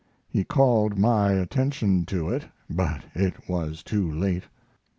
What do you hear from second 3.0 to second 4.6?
it was too late.